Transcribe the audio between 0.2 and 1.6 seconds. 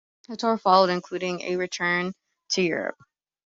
A tour followed, including a